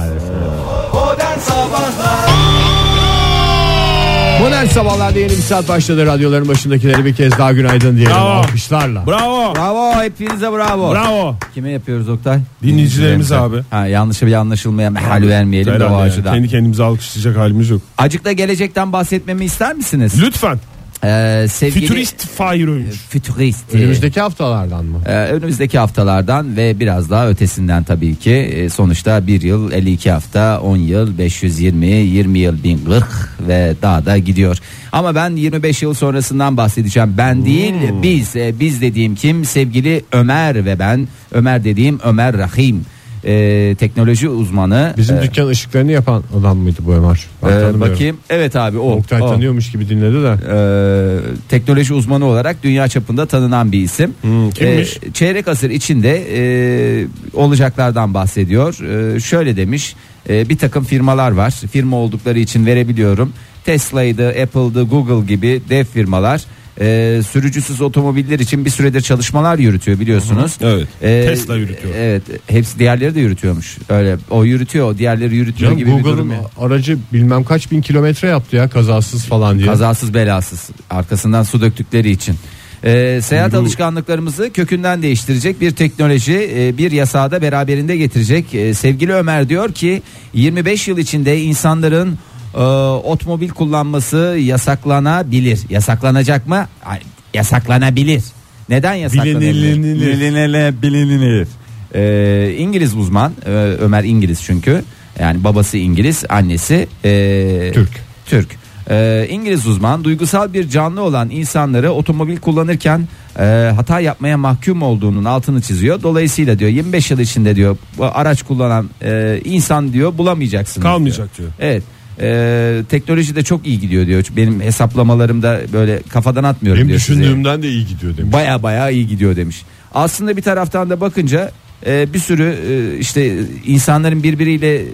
[4.62, 6.06] Modern sabahlarda yeni bir saat başladı.
[6.06, 8.16] Radyoların başındakileri bir kez daha günaydın diyelim.
[8.16, 8.30] Bravo.
[8.30, 9.08] Alkışlarla.
[9.08, 9.56] Bravo.
[9.56, 10.92] Bravo hepinize bravo.
[10.94, 11.36] Bravo.
[11.54, 12.40] Kime yapıyoruz Oktay?
[12.64, 13.64] Dinleyicilerimize abi.
[13.70, 15.96] Ha, yanlış bir anlaşılmaya mehal vermeyelim de o yani.
[15.96, 16.34] açıdan.
[16.34, 17.82] Kendi kendimize alkışlayacak halimiz yok.
[17.98, 20.22] Acıkta gelecekten bahsetmemi ister misiniz?
[20.22, 20.60] Lütfen.
[21.04, 22.94] Ee, sevgili Futurist Fahir Öğünç.
[23.10, 23.74] Fütürist.
[23.74, 25.02] Önümüzdeki haftalardan mı?
[25.06, 30.62] Ee, önümüzdeki haftalardan ve biraz daha ötesinden tabii ki Ee, sonuçta bir yıl 52 hafta
[30.62, 33.06] 10 yıl 520 20 yıl 1040
[33.48, 34.58] ve daha da gidiyor
[34.92, 40.66] ama ben 25 yıl sonrasından bahsedeceğim ben değil biz Ee, biz dediğim kim sevgili Ömer
[40.66, 42.86] ve ben Ömer dediğim Ömer Rahim
[43.26, 47.26] Ee, teknoloji uzmanı Bizim Ee, dükkan ışıklarını yapan adam mıydı bu Ömer?
[47.44, 49.30] E, bakayım evet abi o, Oktay o.
[49.30, 50.36] tanıyormuş gibi dinledi de.
[50.52, 54.14] Ee, teknoloji uzmanı olarak dünya çapında tanınan bir isim.
[54.54, 54.98] kimmiş?
[54.98, 58.78] Ee, çeyrek asır içinde e, olacaklardan bahsediyor.
[59.16, 59.96] Ee, şöyle demiş:
[60.30, 61.52] e, bir takım firmalar var.
[61.72, 63.34] Firma oldukları için verebiliyorum.
[63.66, 66.42] Tesla'ydı, Apple'dı, Google gibi dev firmalar.
[66.80, 70.62] E, sürücüsüz otomobiller için bir süredir çalışmalar yürütüyor biliyorsunuz.
[70.62, 70.88] Hı hı, evet.
[71.02, 71.96] Ee, Tesla yürütüyor.
[71.98, 73.78] Evet, hepsi diğerleri de yürütüyormuş.
[73.90, 76.30] Öyle o yürütüyor, o diğerleri yürütüyor Canım gibi bir durum.
[76.30, 76.50] Google'ın ya.
[76.66, 79.68] aracı bilmem kaç bin kilometre yaptı ya kazasız falan diye.
[79.68, 82.36] Kazasız belasız arkasından su döktükleri için.
[82.84, 88.56] Ee, seyahat alışkanlıklarımızı kökünden değiştirecek bir teknoloji e, bir yasağı da beraberinde getirecek.
[88.56, 90.02] E, sevgili Ömer diyor ki
[90.34, 92.18] 25 yıl içinde insanların
[92.56, 92.60] e,
[93.04, 95.60] otomobil kullanması yasaklanabilir.
[95.70, 96.68] Yasaklanacak mı?
[96.86, 97.00] Ay,
[97.34, 98.24] Yasaklanabilir.
[98.70, 99.54] Neden yasaklanabilir?
[99.54, 100.02] Bilinir.
[100.02, 100.82] Bilinir.
[100.82, 101.48] bilinir.
[101.96, 103.50] Ee, İngiliz uzman e,
[103.82, 104.84] Ömer İngiliz çünkü
[105.20, 107.90] yani babası İngiliz annesi e, Türk.
[108.26, 108.48] Türk.
[108.90, 113.08] Ee, İngiliz uzman duygusal bir canlı olan insanları otomobil kullanırken
[113.40, 116.04] e, hata yapmaya mahkum olduğunun altını çiziyor.
[116.04, 120.84] Dolayısıyla diyor 25 yıl içinde diyor bu araç kullanan e, insan diyor bulamayacaksınız.
[120.84, 120.94] diyor.
[120.94, 121.50] Kalmayacak diyor.
[121.60, 121.84] Evet.
[122.22, 124.24] Ee, teknoloji de çok iyi gidiyor diyor.
[124.38, 127.20] Benim hesaplamalarımda böyle kafadan atmıyorum Benim diyor size.
[127.20, 128.34] düşündüğümden de iyi gidiyor demiş.
[128.34, 129.62] Baya baya iyi gidiyor demiş.
[129.94, 131.52] Aslında bir taraftan da bakınca
[131.86, 134.86] e, bir sürü e, işte insanların birbiriyle e,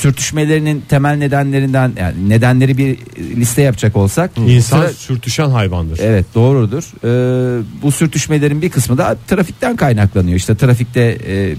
[0.00, 2.98] sürtüşmelerinin temel nedenlerinden yani nedenleri bir
[3.36, 5.98] liste yapacak olsak İnsan sıra- sürtüşen hayvandır.
[6.02, 6.84] Evet doğrudur.
[7.04, 10.36] Ee, bu sürtüşmelerin bir kısmı da trafikten kaynaklanıyor.
[10.36, 11.54] İşte trafikte e,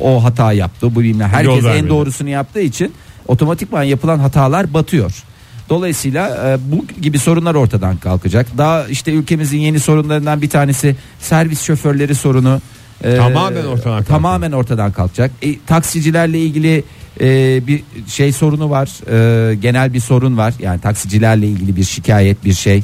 [0.00, 0.94] o hata yaptı.
[0.94, 2.92] Bu bilmem herkes en doğrusunu yaptığı için
[3.28, 5.24] otomatikman yapılan hatalar batıyor.
[5.68, 8.46] Dolayısıyla e, bu gibi sorunlar ortadan kalkacak.
[8.58, 12.60] Daha işte ülkemizin yeni sorunlarından bir tanesi servis şoförleri sorunu.
[13.04, 14.08] E, Tamamen ortadan kalkacak.
[14.08, 15.30] Tamamen ortadan kalkacak.
[15.42, 16.84] E, taksicilerle ilgili
[17.20, 17.26] e,
[17.66, 18.88] bir şey sorunu var.
[19.10, 20.54] E, genel bir sorun var.
[20.58, 22.82] Yani taksicilerle ilgili bir şikayet bir şey.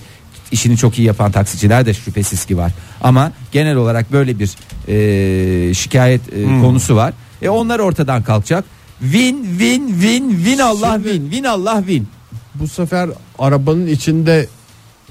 [0.52, 2.72] İşini çok iyi yapan taksiciler de şüphesiz ki var.
[3.00, 4.50] Ama genel olarak böyle bir
[4.88, 7.12] e, şikayet e, konusu var.
[7.42, 8.64] E onlar ortadan kalkacak.
[9.00, 12.06] Win win win win Allah Şimdi- win win Allah win.
[12.54, 14.48] Bu sefer arabanın içinde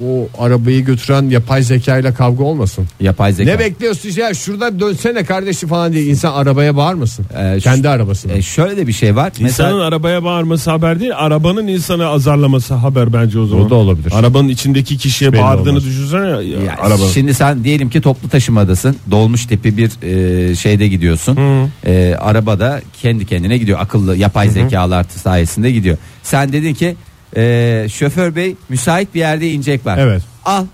[0.06, 2.86] o arabayı götüren yapay zeka ile kavga olmasın.
[3.00, 3.52] Yapay zeka.
[3.52, 7.26] Ne bekliyorsun ya şurada dönsene kardeşim falan diye insan arabaya bağırmasın.
[7.38, 8.34] Ee, şu- Kendi arabasına.
[8.34, 9.28] E, şöyle de bir şey var.
[9.40, 13.66] İnsanın Mesela arabaya bağırması haber değil, arabanın insanı azarlaması haber bence o zaman.
[13.66, 14.12] O da olabilir.
[14.16, 15.86] Arabanın içindeki kişiye belli bağırdığını olmaz.
[15.86, 16.98] düşünsene ya, Ya.
[17.14, 18.96] Şimdi sen diyelim ki toplu taşımadasın.
[19.12, 21.38] Dolmuş tipi bir e, şeyde gidiyorsun.
[21.86, 23.80] E, arabada kendi kendine gidiyor.
[23.82, 25.98] Akıllı yapay zekalar sayesinde gidiyor.
[26.24, 26.96] Sen dedin ki
[27.38, 29.98] e, şoför bey müsait bir yerde inecek var.
[29.98, 30.22] Evet.
[30.46, 30.66] Al.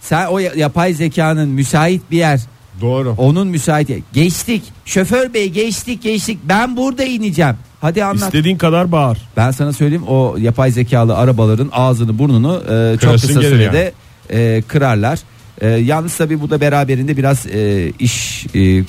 [0.00, 2.40] Sen o ya- yapay zekanın müsait bir yer
[2.80, 3.14] Doğru.
[3.18, 8.92] onun müsait yer- geçtik şoför bey geçtik geçtik ben burada ineceğim hadi anlat İstediğin kadar
[8.92, 9.18] bağır.
[9.36, 13.92] ben sana söyleyeyim o yapay zekalı arabaların ağzını burnunu e, çok Kırasın kısa gelir sürede
[14.30, 15.18] e, kırarlar.
[15.60, 18.84] E, yalnız tabi bu da beraberinde biraz e, iş e,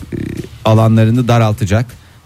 [0.65, 1.85] alanlarını daraltacak.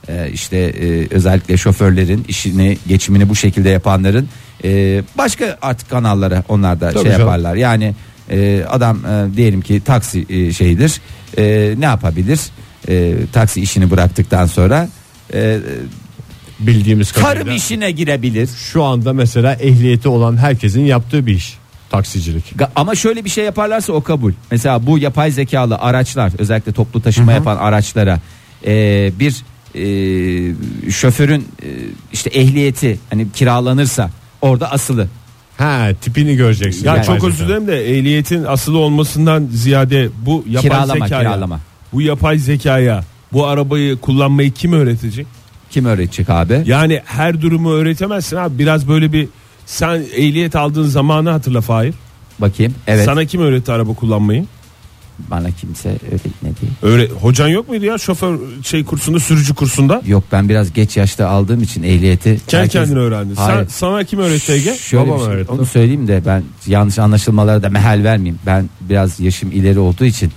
[0.09, 4.29] E, işte e, özellikle şoförlerin işini geçimini bu şekilde yapanların
[4.63, 7.19] e, başka artık kanallara onlar da Tabii şey canım.
[7.19, 7.55] yaparlar.
[7.55, 7.95] Yani
[8.29, 11.01] e, adam e, diyelim ki taksi e, şeyidir.
[11.37, 12.39] E, ne yapabilir?
[12.89, 14.89] E, taksi işini bıraktıktan sonra
[15.33, 15.59] e,
[16.59, 17.43] Bildiğimiz kadarıyla.
[17.43, 18.49] tarım işine girebilir.
[18.71, 21.53] Şu anda mesela ehliyeti olan herkesin yaptığı bir iş.
[21.89, 22.51] Taksicilik.
[22.57, 24.31] Ga- Ama şöyle bir şey yaparlarsa o kabul.
[24.51, 28.19] Mesela bu yapay zekalı araçlar özellikle toplu taşıma yapan araçlara
[28.65, 28.71] e,
[29.19, 29.35] bir
[29.75, 29.81] e,
[30.91, 31.67] şoförün e,
[32.13, 34.09] işte ehliyeti hani kiralanırsa
[34.41, 35.07] orada asılı.
[35.57, 36.85] Ha tipini göreceksin.
[36.85, 41.59] Ya Yani- çok özür dilerim de ehliyetin asılı olmasından ziyade bu yapay Kiralama, zekaya, kiralama.
[41.93, 45.27] bu yapay zekaya bu arabayı kullanmayı kim öğretecek?
[45.69, 46.61] Kim öğretecek abi?
[46.65, 48.59] Yani her durumu öğretemezsin abi.
[48.59, 49.27] Biraz böyle bir
[49.65, 51.93] sen ehliyet aldığın zamanı hatırla Fahir.
[52.39, 52.75] Bakayım.
[52.87, 53.05] Evet.
[53.05, 54.45] Sana kim öğretti araba kullanmayı?
[55.19, 56.55] Bana kimse öğretmedi.
[56.83, 60.01] Öyle hocan yok muydu ya şoför şey kursunda sürücü kursunda?
[60.05, 62.39] Yok ben biraz geç yaşta aldığım için ehliyeti.
[62.47, 63.35] Kendi herkes- kendine öğrendin.
[63.35, 63.67] Sen, Hayır.
[63.69, 64.75] sana kim öğretti Ege?
[64.77, 65.51] Şöyle Babam şey, öğretti.
[65.51, 68.39] onu söyleyeyim de ben yanlış anlaşılmalara da mehal vermeyeyim.
[68.45, 70.31] Ben biraz yaşım ileri olduğu için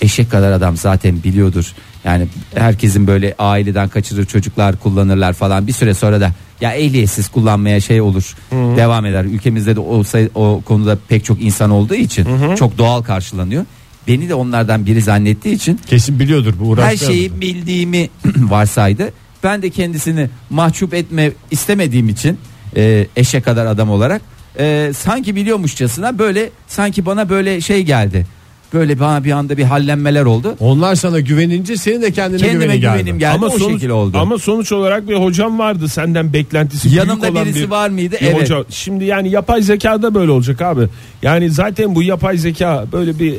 [0.00, 1.72] eşek kadar adam zaten biliyordur.
[2.04, 7.80] Yani herkesin böyle aileden kaçırır çocuklar kullanırlar falan bir süre sonra da ya ehliyetsiz kullanmaya
[7.80, 9.24] şey olur devam eder.
[9.24, 13.64] Ülkemizde de o, say- o konuda pek çok insan olduğu için çok doğal karşılanıyor.
[14.08, 17.06] Beni de onlardan biri zannettiği için Kesin biliyordur bu her uğraşlar.
[17.06, 19.12] şeyi bildiğimi varsaydı.
[19.44, 22.38] Ben de kendisini mahcup etme istemediğim için
[22.76, 24.22] e, eşe kadar adam olarak
[24.58, 28.26] e, sanki biliyormuşçasına böyle sanki bana böyle şey geldi.
[28.74, 30.56] Böyle bana bir anda bir hallenmeler oldu.
[30.60, 32.98] Onlar sana güvenince senin de kendine Kendime güveni geldi.
[32.98, 34.18] güvenim geldi ama o sonuç, şekilde oldu.
[34.18, 38.16] Ama sonuç olarak bir hocam vardı senden beklentisi büyük Yanımda olan birisi bir, var mıydı?
[38.20, 38.42] bir Evet.
[38.42, 38.64] hoca.
[38.70, 40.88] Şimdi yani yapay zekada böyle olacak abi.
[41.22, 43.34] Yani zaten bu yapay zeka böyle bir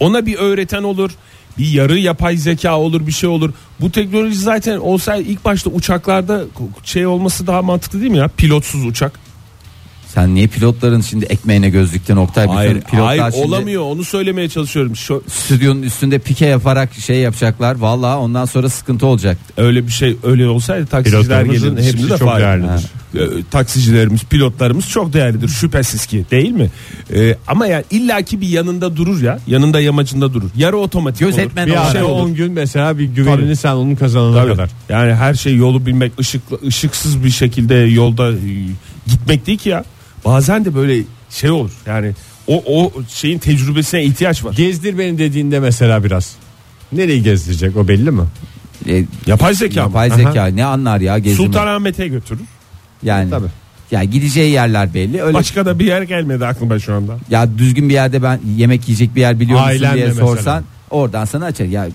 [0.00, 1.10] ona bir öğreten olur.
[1.58, 3.52] Bir yarı yapay zeka olur bir şey olur.
[3.80, 6.44] Bu teknoloji zaten olsa ilk başta uçaklarda
[6.84, 8.28] şey olması daha mantıklı değil mi ya?
[8.28, 9.12] Pilotsuz uçak.
[10.14, 12.44] Sen niye pilotların şimdi ekmeğine göz diktin Oktay?
[12.44, 14.96] Bütün Hayır, pilotlar hayır şimdi olamıyor onu söylemeye çalışıyorum.
[14.96, 17.76] Şu, Stüdyonun üstünde pike yaparak şey yapacaklar.
[17.76, 19.38] Vallahi ondan sonra sıkıntı olacak.
[19.56, 21.82] öyle bir şey öyle olsaydı taksiciler gelirdi.
[21.82, 22.86] hepsi de çok değerlidir.
[23.14, 26.70] E, taksicilerimiz, pilotlarımız çok değerlidir şüphesiz ki değil mi?
[27.14, 29.38] E, ama yani illaki bir yanında durur ya.
[29.46, 30.50] Yanında yamacında durur.
[30.56, 31.72] Yarı otomatik Gözetmen olur.
[31.72, 32.22] Bir ara şey olur.
[32.22, 33.56] 10 gün mesela bir güvenini Tabii.
[33.56, 34.52] sen onun kazanana Tabii.
[34.52, 34.70] kadar.
[34.88, 38.36] Yani her şey yolu bilmek, ışıklı, ışıksız bir şekilde yolda e,
[39.06, 39.84] gitmek değil ki ya.
[40.24, 41.70] Bazen de böyle şey olur.
[41.86, 42.12] Yani
[42.46, 44.52] o o şeyin tecrübesine ihtiyaç var.
[44.54, 46.36] Gezdir beni dediğinde mesela biraz.
[46.92, 48.22] Nereyi gezdirecek o belli mi?
[48.88, 49.86] E, Yapay zeka mı?
[49.88, 51.46] yapay zeka ne anlar ya gezdirme.
[51.46, 52.40] Sultanahmet'e götürür.
[53.02, 53.46] Yani Tabii.
[53.90, 55.22] Ya gideceği yerler belli.
[55.22, 57.16] Öyle Başka da bir yer gelmedi aklıma şu anda.
[57.30, 60.26] ya düzgün bir yerde ben yemek yiyecek bir yer biliyor musun Ailenle diye mesela.
[60.26, 61.64] sorsan oradan sana açar.
[61.64, 61.88] Ya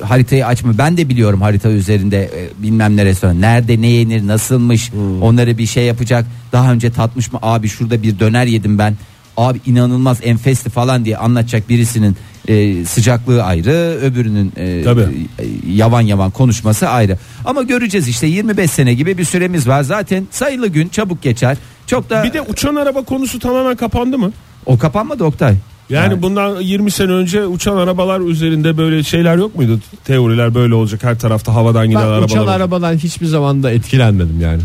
[0.00, 0.78] haritayı açma.
[0.78, 3.40] Ben de biliyorum harita üzerinde e, bilmem ne restoran.
[3.40, 4.92] Nerede ne yenir, nasılmış.
[4.92, 5.22] Hmm.
[5.22, 6.26] Onları bir şey yapacak.
[6.52, 7.38] Daha önce tatmış mı?
[7.42, 8.94] Abi şurada bir döner yedim ben.
[9.36, 12.16] Abi inanılmaz enfesti falan diye anlatacak birisinin
[12.48, 15.00] e, sıcaklığı ayrı, öbürünün e, Tabii.
[15.00, 17.18] e, yavan yavan konuşması ayrı.
[17.44, 19.82] Ama göreceğiz işte 25 sene gibi bir süremiz var.
[19.82, 21.56] Zaten sayılı gün çabuk geçer.
[21.86, 24.32] Çok da Bir de uçan araba konusu tamamen kapandı mı?
[24.66, 25.54] o kapanmadı Oktay.
[25.90, 29.80] Yani bundan 20 sene önce uçan arabalar üzerinde böyle şeyler yok muydu?
[30.04, 32.24] Teoriler böyle olacak her tarafta havadan giden Ben arabalar.
[32.28, 34.62] uçan arabadan hiçbir zaman da etkilenmedim yani.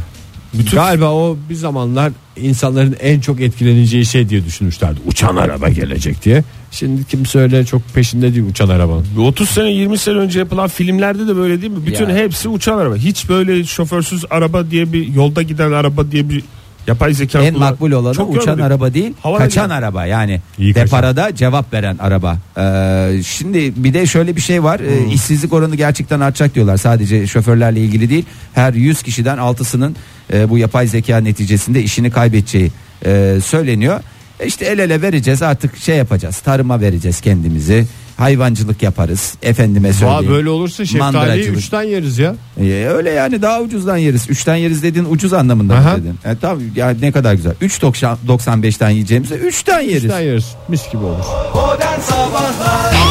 [0.74, 5.00] Galiba o bir zamanlar insanların en çok etkileneceği şey diye düşünmüşlerdi.
[5.08, 6.44] Uçan araba gelecek diye.
[6.72, 9.06] Şimdi kimse öyle çok peşinde değil uçan arabanın.
[9.20, 11.86] 30 sene 20 sene önce yapılan filmlerde de böyle değil mi?
[11.86, 12.16] Bütün Ya.
[12.16, 12.96] hepsi uçan araba.
[12.96, 16.44] Hiç böyle şoförsüz araba diye bir yolda giden araba diye bir
[16.88, 18.64] yapay zeka En kullan- makbul olanı Çok uçan görmedik.
[18.66, 19.76] araba değil, Havada kaçan giden.
[19.76, 20.42] araba yani.
[20.60, 20.88] İyi kaçan.
[20.88, 22.38] deparada cevap veren araba.
[22.58, 24.80] Ee, şimdi bir de şöyle bir şey var.
[24.80, 25.12] Ee, Hmm.
[25.12, 26.78] işsizlik oranı gerçekten artacak diyorlar.
[26.78, 28.26] Sadece şoförlerle ilgili değil.
[28.54, 29.96] Her 100 kişiden 6'sının
[30.34, 32.72] e, bu yapay zeka neticesinde işini kaybedeceği
[33.06, 34.00] e, söyleniyor.
[34.46, 36.38] İşte el ele vereceğiz artık şey yapacağız.
[36.40, 37.86] Tarıma vereceğiz kendimizi.
[38.18, 39.34] Hayvancılık yaparız.
[39.42, 40.30] Efendime söyleyeyim.
[40.34, 41.58] böyle olursa şeftaliyi Mandıracılık.
[41.58, 42.36] üçten yeriz ya.
[42.60, 44.30] Ee, öyle yani daha ucuzdan yeriz.
[44.30, 45.92] Üçten yeriz dediğin ucuz anlamında Aha.
[45.92, 46.16] mı dedin?
[46.26, 47.54] E, tabii ya ne kadar güzel.
[47.62, 50.04] 3.95'ten yiyeceğimize üçten yeriz.
[50.04, 50.46] Üçten yeriz.
[50.68, 51.26] Mis gibi olur.
[51.56, 53.11] Modern Sabahlar Joy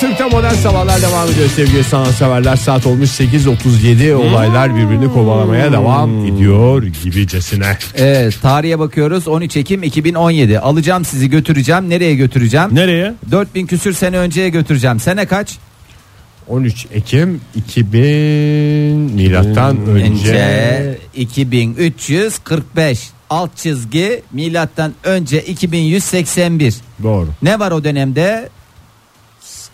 [0.00, 2.56] Türk'te modern sabahlar devam ediyor sevgili sanatseverler.
[2.56, 7.78] Saat olmuş 8.37 olaylar birbirini kovalamaya devam ediyor gibicesine.
[7.96, 9.28] Evet, tarihe bakıyoruz.
[9.28, 11.90] 13 Ekim 2017 alacağım sizi götüreceğim.
[11.90, 12.74] Nereye götüreceğim?
[12.74, 13.14] Nereye?
[13.30, 15.00] 4000 küsür sene önceye götüreceğim.
[15.00, 15.58] Sene kaç?
[16.48, 18.00] 13 Ekim 2000
[19.14, 20.02] milattan önce.
[20.30, 27.28] önce 2345 alt çizgi milattan önce 2181 Doğru.
[27.42, 28.48] ne var o dönemde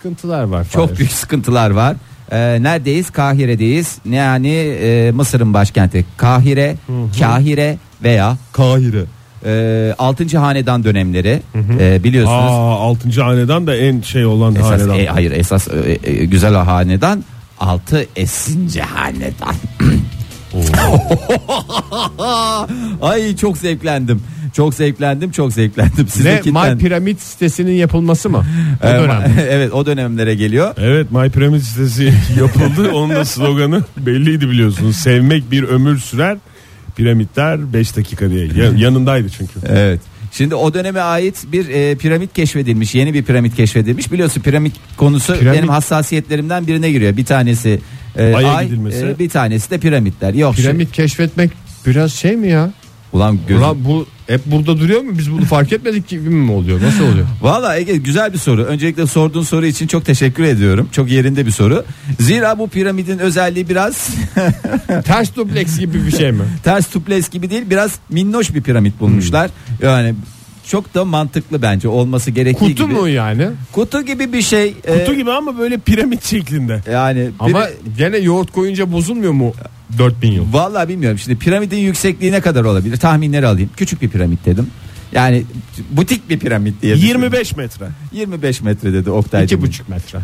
[0.08, 0.66] Sıkıntılar var.
[0.72, 0.98] çok Fahir.
[0.98, 1.96] büyük sıkıntılar var
[2.32, 6.76] Ee, neredeyiz Kahire'deyiz Ne yani e, Mısır'ın başkenti Kahire
[7.20, 9.04] Kahire veya Kahire
[9.46, 10.38] ee, 6.
[10.38, 11.42] hanedan dönemleri
[11.80, 13.22] Ee, biliyorsunuz Aa 6.
[13.22, 14.98] hanedan da en şey olan Esas, hanedan.
[14.98, 17.24] e, hayır esas e, e, güzel hanedan
[17.60, 19.54] 6 esinci hanedan.
[23.02, 24.22] Ay çok zevklendim.
[24.52, 26.04] Çok zevklendim, çok zevklendim.
[26.04, 26.76] Ne Sizinkinden.
[26.76, 28.44] My Piramit sitesinin yapılması mı?
[28.84, 29.34] O Ee, dönem.
[29.50, 30.74] evet o dönemlere geliyor.
[30.78, 32.04] Evet My Pyramid sitesi
[32.40, 32.90] yapıldı.
[32.92, 34.96] Onun da sloganı belliydi biliyorsunuz.
[34.96, 36.36] Sevmek bir ömür sürer.
[36.96, 38.46] Piramitler 5 dakika diye.
[38.46, 39.52] Ya- yanındaydı çünkü.
[39.68, 40.00] Evet.
[40.32, 42.94] Şimdi o döneme ait bir e, piramit keşfedilmiş.
[42.94, 44.12] Yeni bir piramit keşfedilmiş.
[44.12, 47.16] Biliyorsun piramit konusu Piramit- benim hassasiyetlerimden birine giriyor.
[47.16, 47.80] Bir tanesi
[48.16, 49.06] e, Ay'a ay, gidilmesi.
[49.06, 50.34] e, bir tanesi de piramitler.
[50.34, 50.54] Yok.
[50.54, 51.50] Piramit keşfetmek
[51.86, 52.70] biraz şey mi ya?
[53.12, 53.62] ulan gözüm.
[53.62, 55.18] Ulan bu hep burada duruyor mu?
[55.18, 56.82] Biz bunu fark etmedik gibi mi oluyor?
[56.82, 57.26] Nasıl oluyor?
[57.42, 58.62] Valla Ege güzel bir soru.
[58.64, 60.88] Öncelikle sorduğun soru için çok teşekkür ediyorum.
[60.92, 61.84] Çok yerinde bir soru.
[62.20, 64.08] Zira bu piramidin özelliği biraz
[65.04, 66.44] Ters dupleks gibi bir şey mi?
[66.64, 69.50] ters tuples gibi değil biraz minnoş bir piramit bulmuşlar.
[69.82, 70.14] Yani
[70.68, 72.94] çok da mantıklı bence olması gerektiği Kutu gibi.
[73.00, 73.48] mu yani?
[73.72, 74.74] Kutu gibi bir şey.
[74.74, 76.82] Kutu Ee, gibi ama böyle piramit şeklinde.
[76.92, 79.52] Yani Ama bir- gene yoğurt koyunca bozulmuyor mu
[79.98, 80.44] 4000 yıl?
[80.52, 81.18] Vallahi bilmiyorum.
[81.18, 82.96] Şimdi piramidin yüksekliği ne kadar olabilir?
[82.96, 83.70] Tahminleri alayım.
[83.76, 84.66] Küçük bir piramit dedim.
[85.12, 85.44] Yani
[85.90, 86.94] butik bir piramit diye.
[86.94, 87.08] düşünün.
[87.08, 87.86] 25 metre.
[88.12, 89.44] 25 metre dedi Oktay.
[89.44, 90.18] 2,5 metre.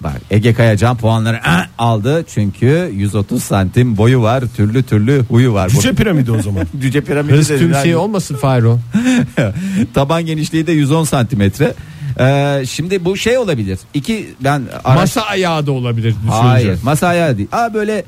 [0.00, 5.68] Bak Ege Kayacan puanları "Ah!" aldı çünkü 130 santim boyu var türlü türlü huyu var.
[5.68, 6.64] Cüce piramidi o zaman.
[6.80, 8.78] Cüce piramidi Hız tümseyi olmasın Fayro.
[9.94, 11.74] taban genişliği de 110 santimetre.
[12.20, 13.78] Ee, şimdi bu şey olabilir.
[13.94, 16.30] İki ben araş- Masa ayağı da olabilir düşünce.
[16.36, 17.48] Hayır masa ayağı değil.
[17.52, 18.04] Aa böyle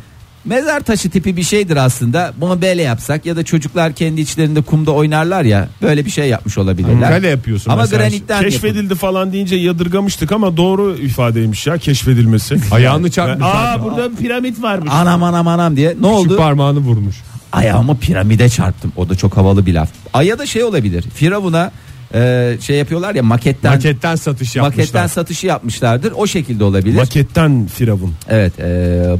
[0.48, 2.32] mezar taşı tipi bir şeydir aslında.
[2.36, 6.58] Bunu böyle yapsak ya da çocuklar kendi içlerinde kumda oynarlar ya böyle bir şey yapmış
[6.58, 7.10] olabilirler.
[7.10, 7.98] Kale yapıyorsun Ama mesela.
[8.02, 8.50] granitten yapın.
[8.50, 12.56] Keşfedildi falan deyince yadırgamıştık ama doğru ifadeymiş ya keşfedilmesi.
[12.70, 13.46] Ayağını çarpmış.
[13.46, 14.92] Aa burada piramit varmış.
[14.92, 15.96] Anam anam anam diye.
[16.00, 16.28] Ne oldu?
[16.30, 17.16] Şu parmağını vurmuş.
[17.52, 18.92] Ayağımı piramide çarptım.
[18.96, 19.88] O da çok havalı bir laf.
[20.14, 21.04] Aya da şey olabilir.
[21.14, 21.70] Firavun'a
[22.14, 24.80] e, şey yapıyorlar ya maketten Maketten satış yapmışlar.
[24.82, 26.12] maketten satışı yapmışlardır.
[26.16, 26.96] O şekilde olabilir.
[26.96, 28.14] Maketten firavun.
[28.28, 28.60] evet.
[28.60, 28.64] e,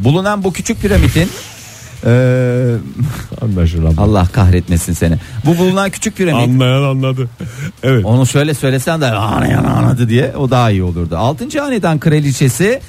[0.05, 1.29] bulunan bu küçük piramidin
[2.07, 2.75] e,
[3.43, 3.95] Anlaşılan.
[3.97, 5.17] Allah kahretmesin seni.
[5.45, 7.29] Bu bulunan küçük piramit Anlayan anladı.
[7.83, 8.05] Evet.
[8.05, 11.17] Onu şöyle söylesen de anlayan anladı diye o daha iyi olurdu.
[11.17, 12.81] Altıncı hanedan kraliçesi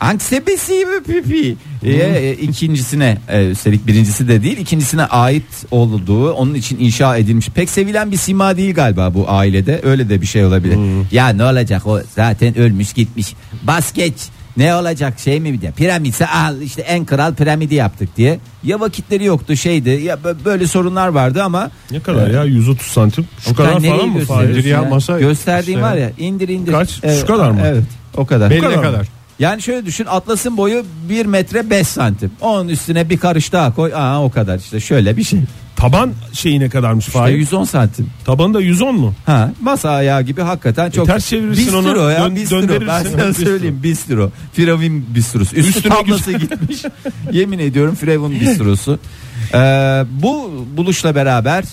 [0.00, 6.54] Anksebesi ve Pipi e, e, ikincisine e, üstelik birincisi de değil ikincisine ait olduğu onun
[6.54, 10.44] için inşa edilmiş pek sevilen bir sima değil galiba bu ailede öyle de bir şey
[10.44, 10.78] olabilir.
[11.12, 14.14] Ya ne olacak o zaten ölmüş gitmiş bas geç
[14.56, 15.70] Ne olacak şey mi diye.
[15.72, 18.38] Piramitse al işte en kral piramidi yaptık diye.
[18.64, 23.26] Ya vakitleri yoktu şeydi ya bö- böyle sorunlar vardı ama Ne kadar ya 130 santim?
[23.40, 24.18] Şu Oktay, kadar nereye falan mı?
[24.18, 24.70] gösteriyorsun Fahir?
[24.70, 26.10] Ya, masa Gösterdiğim işte var ya.
[26.18, 26.72] indir indir.
[26.72, 26.90] Kaç?
[27.20, 27.60] Şu kadar mı?
[27.64, 27.82] Evet
[28.16, 28.50] o kadar.
[28.50, 29.06] Beline kadar kadar.
[29.38, 32.30] Yani şöyle düşün atlasın boyu 1 metre 5 santim.
[32.40, 33.92] Onun üstüne bir karış daha koy.
[33.94, 35.40] Aa o kadar işte şöyle bir şey.
[35.76, 37.34] Taban şeyi ne kadarmış İşte Fahir?
[37.36, 38.10] 110 santim.
[38.24, 39.14] Tabanı da 110 mu?
[39.26, 41.08] Ha, masa ayağı gibi hakikaten çok.
[41.08, 42.86] E, ters çevirirsin bistro onu, ya dön- bistro.
[42.88, 44.30] Ben sana söyleyeyim bistro.
[44.52, 45.56] Firavun bistrosu.
[45.56, 46.82] Üstü Üstüne tablası gitmiş.
[47.32, 48.98] Yemin ediyorum Firavun bistrosu.
[49.54, 51.64] Ee, bu buluşla beraber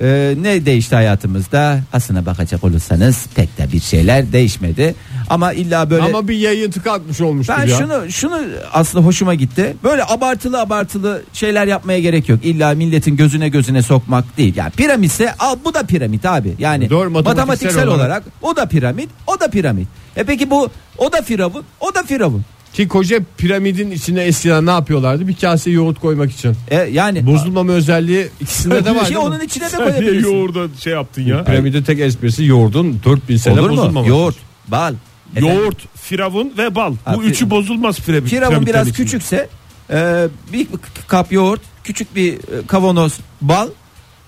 [0.00, 1.80] e, ne değişti hayatımızda?
[1.92, 4.94] Aslına bakacak olursanız pek de bir şeyler değişmedi.
[5.30, 7.78] Ama illa böyle Ama bir yayıntı kalkmış olmuştur ben ya.
[7.78, 8.40] şunu şunu
[8.72, 9.76] aslında hoşuma gitti.
[9.84, 12.40] Böyle abartılı abartılı şeyler yapmaya gerek yok.
[12.44, 14.56] İlla milletin gözüne gözüne sokmak değil.
[14.56, 16.54] Yani piramitse al bu da piramit abi.
[16.58, 18.00] Yani Doğru, matematiksel matematiksel olarak.
[18.00, 18.22] olarak.
[18.42, 19.88] o da piramit, o da piramit.
[20.16, 22.44] E peki bu o da firavun, o da firavun.
[22.72, 25.28] Ki koca piramidin içine eskiden ne yapıyorlardı?
[25.28, 26.56] Bir kase yoğurt koymak için.
[26.70, 29.04] E yani Bozulmama özelliği ikisinde de var.
[29.04, 29.18] şey değil mi?
[29.18, 30.30] onun içine de Sen niye koyabilirsin.
[30.32, 31.44] yoğurda şey yaptın ya?
[31.44, 33.76] Piramidin tek esprisi yoğurdun 4000 sene Olur mu?
[33.76, 34.08] bozulmaması.
[34.10, 34.36] Yoğurt,
[34.68, 34.94] bal.
[35.36, 36.94] Efendim, Yoğurt, firavun ve bal.
[37.04, 38.30] Ha, Bu fi- üçü bozulmaz piramit.
[38.30, 39.04] Firavun piramitlerin biraz içinde.
[39.04, 39.48] küçükse
[39.90, 40.66] e, bir
[41.08, 43.68] kap yoğurt, küçük bir e, kavanoz bal,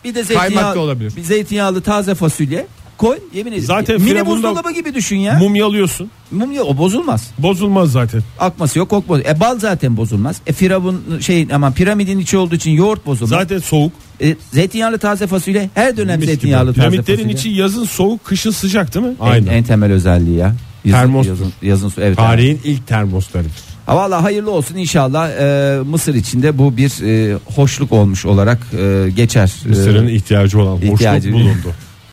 [0.04, 1.16] bir de Kaymak zeytinyağı, da olabilir.
[1.16, 2.66] bir zeytinyağlı taze fasulye
[2.98, 3.18] koy.
[3.34, 3.64] Yemin ederim.
[3.64, 5.38] Zaten mini buzdolabı gibi düşün ya.
[5.38, 6.10] Mumyalıyorsun.
[6.30, 7.30] Mumya o bozulmaz.
[7.38, 8.22] Bozulmaz zaten.
[8.38, 9.20] Akması yok, kokmaz.
[9.20, 10.36] E bal zaten bozulmaz.
[10.46, 13.30] E firavun şey aman piramidin içi olduğu için yoğurt bozulmaz.
[13.40, 13.92] Zaten soğuk.
[14.22, 16.26] E, zeytinyağlı taze fasulye her dönem Mis gibi.
[16.26, 17.34] zeytinyağlı taze Piramitlerin fasulye.
[17.34, 19.14] içi yazın soğuk, kışın sıcak değil mi?
[19.22, 19.52] en, Aynen.
[19.52, 20.54] en temel özelliği ya.
[20.84, 21.30] Yazın, Termostur.
[21.30, 22.16] yazın, yazın evet.
[22.16, 23.52] Tarihin ilk termoslarıdır.
[23.88, 29.52] Valla hayırlı olsun inşallah e, Mısır içinde bu bir e, hoşluk olmuş olarak e, geçer.
[29.66, 31.72] E, Mısır'ın ihtiyacı olan ihtiyacı- boşluk bulundu.